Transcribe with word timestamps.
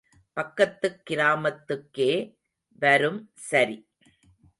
பக்கத்துக் 0.33 1.01
கிராமத்துக்கே 1.09 2.37
வரும் 2.79 3.31
சரி. 3.35 3.89